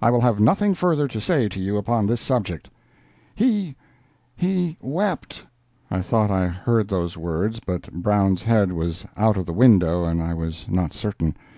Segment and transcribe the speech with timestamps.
[0.00, 2.70] I will have nothing further to say to you upon this subject."
[3.34, 3.76] "He—he
[4.80, 5.44] wept."
[5.90, 10.22] I thought I heard those words, but Brown's head was out of the window, and
[10.22, 11.36] I was not certain.